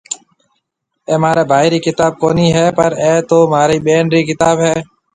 اَي 1.09 1.15
مهاريَ 1.21 1.43
ڀائي 1.51 1.67
رِي 1.73 1.79
ڪتاب 1.87 2.11
ڪونَي 2.21 2.47
هيَ 2.55 2.65
پر 2.77 2.91
اَي 3.03 3.13
تو 3.29 3.37
مهارِي 3.51 3.77
ٻين 3.85 4.03
رِي 4.13 4.21
ڪتاب 4.29 4.55
هيَ۔ 4.65 4.75